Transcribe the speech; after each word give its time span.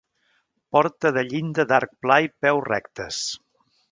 Porta 0.75 1.11
de 1.17 1.23
llinda 1.33 1.67
d'arc 1.73 1.93
pla 2.05 2.17
i 2.29 2.33
peus 2.47 2.65
rectes. 2.71 3.23